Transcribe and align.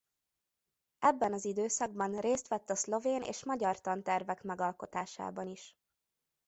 Ebben 0.99 1.33
az 1.33 1.45
időszakban 1.45 2.19
részt 2.19 2.47
vett 2.47 2.69
a 2.69 2.75
szlovén 2.75 3.21
és 3.21 3.43
magyar 3.45 3.81
tantervek 3.81 4.43
megalkotásában 4.43 5.47
is. 5.47 5.75